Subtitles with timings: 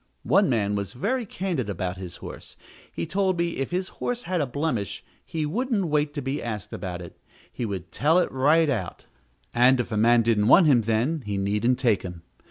[0.23, 2.57] One man was very candid about his horse:
[2.91, 6.73] he told me, if his horse had a blemish, he wouldn't wait to be asked
[6.73, 7.19] about it;
[7.53, 9.05] he would tell it right out;
[9.53, 12.23] and, if a man didn't want him then, he needn't take him.